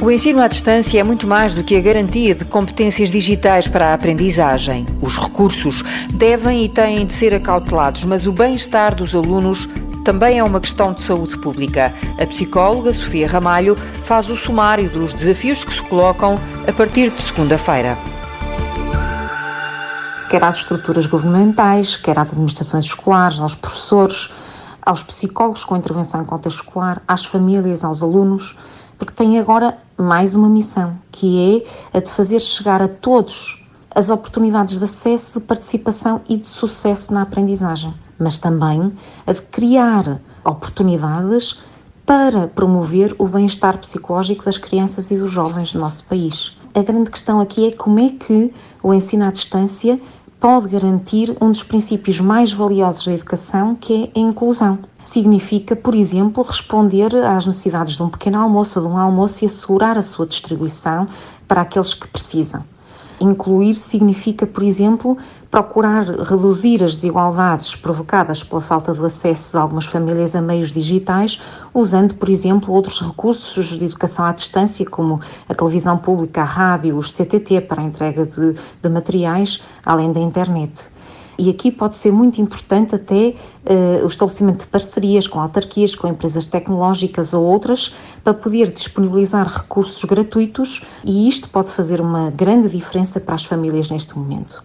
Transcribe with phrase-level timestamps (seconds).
[0.00, 3.90] O ensino à distância é muito mais do que a garantia de competências digitais para
[3.90, 4.86] a aprendizagem.
[5.02, 5.82] Os recursos
[6.14, 9.68] devem e têm de ser acautelados, mas o bem-estar dos alunos
[10.04, 11.92] também é uma questão de saúde pública.
[12.16, 13.74] A psicóloga Sofia Ramalho
[14.04, 17.98] faz o sumário dos desafios que se colocam a partir de segunda-feira.
[20.30, 24.30] Quer às estruturas governamentais, quer às administrações escolares, aos professores,
[24.80, 28.54] aos psicólogos com intervenção em contexto escolar, às famílias, aos alunos
[28.98, 34.10] porque tem agora mais uma missão, que é a de fazer chegar a todos as
[34.10, 38.92] oportunidades de acesso, de participação e de sucesso na aprendizagem, mas também
[39.26, 41.60] a de criar oportunidades
[42.04, 46.56] para promover o bem-estar psicológico das crianças e dos jovens do nosso país.
[46.74, 48.52] A grande questão aqui é como é que
[48.82, 50.00] o ensino à distância
[50.40, 55.94] pode garantir um dos princípios mais valiosos da educação, que é a inclusão significa, por
[55.94, 60.02] exemplo, responder às necessidades de um pequeno almoço ou de um almoço e assegurar a
[60.02, 61.06] sua distribuição
[61.46, 62.62] para aqueles que precisam.
[63.18, 65.16] Incluir significa, por exemplo,
[65.50, 71.40] procurar reduzir as desigualdades provocadas pela falta de acesso de algumas famílias a meios digitais,
[71.72, 76.96] usando, por exemplo, outros recursos de educação à distância, como a televisão pública, a rádio,
[76.96, 80.90] os CTT para a entrega de, de materiais, além da internet.
[81.38, 83.32] E aqui pode ser muito importante até
[83.64, 87.94] uh, o estabelecimento de parcerias com autarquias, com empresas tecnológicas ou outras,
[88.24, 93.88] para poder disponibilizar recursos gratuitos e isto pode fazer uma grande diferença para as famílias
[93.88, 94.60] neste momento.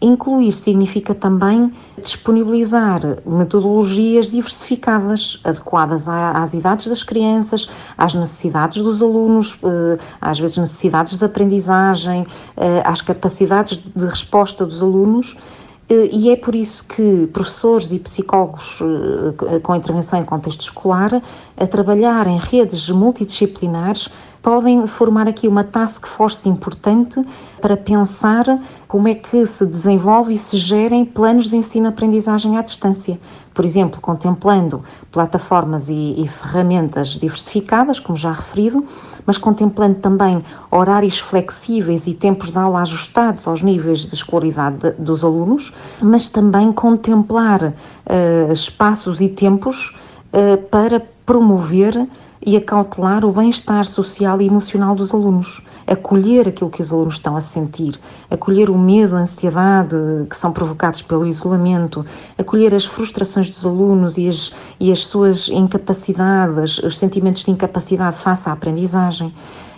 [0.00, 9.56] Incluir significa também disponibilizar metodologias diversificadas, adequadas às idades das crianças, às necessidades dos alunos,
[9.62, 15.36] eh, às vezes necessidades de aprendizagem, eh, às capacidades de resposta dos alunos
[16.10, 21.22] e é por isso que professores e psicólogos eh, com intervenção em contexto escolar,
[21.56, 24.08] a trabalhar em redes multidisciplinares,
[24.42, 27.24] podem formar aqui uma task force importante
[27.60, 28.44] para pensar
[28.88, 33.18] como é que se desenvolve e se gerem planos de ensino-aprendizagem à distância.
[33.54, 38.84] Por exemplo, contemplando plataformas e, e ferramentas diversificadas, como já referido,
[39.24, 44.90] mas contemplando também horários flexíveis e tempos de aula ajustados aos níveis de escolaridade de,
[44.92, 49.94] dos alunos, mas também contemplar uh, espaços e tempos
[50.32, 52.08] uh, para promover
[52.44, 57.36] e acautelar o bem-estar social e emocional dos alunos, acolher aquilo que os alunos estão
[57.36, 57.98] a sentir,
[58.30, 59.96] acolher o medo, a ansiedade
[60.28, 62.04] que são provocados pelo isolamento,
[62.36, 68.16] acolher as frustrações dos alunos e as, e as suas incapacidades, os sentimentos de incapacidade
[68.16, 69.32] face à aprendizagem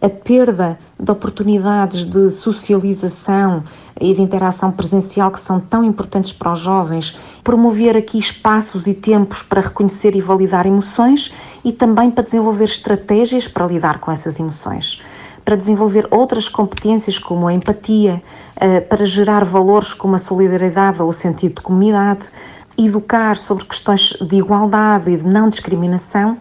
[0.00, 3.64] a perda de oportunidades de socialização
[4.00, 8.94] e de interação presencial que são tão importantes para os jovens, promover aqui espaços e
[8.94, 11.32] tempos para reconhecer e validar emoções
[11.64, 15.00] e também para desenvolver estratégias para lidar com essas emoções.
[15.44, 18.22] Para desenvolver outras competências como a empatia,
[18.56, 22.30] eh, para gerar valores como a solidariedade ou o sentido de comunidade,
[22.76, 26.36] educar sobre questões de igualdade e de não discriminação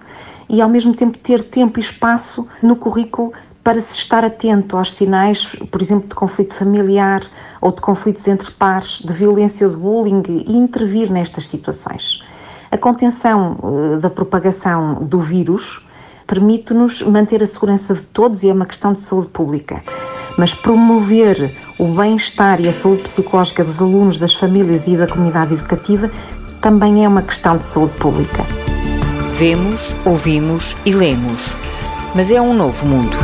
[0.50, 3.34] e ao mesmo tempo ter tempo e espaço no currículo
[3.64, 7.22] para se estar atento aos sinais, por exemplo, de conflito familiar
[7.60, 12.22] ou de conflitos entre pares, de violência ou de bullying e intervir nestas situações.
[12.72, 15.84] A contenção eh, da propagação do vírus
[16.28, 19.82] permite-nos manter a segurança de todos e é uma questão de saúde pública.
[20.38, 25.54] Mas promover o bem-estar e a saúde psicológica dos alunos, das famílias e da comunidade
[25.54, 26.08] educativa
[26.62, 28.75] também é uma questão de saúde pública.
[29.38, 31.58] Vemos, ouvimos e lemos.
[32.16, 33.18] Mas é um novo mundo.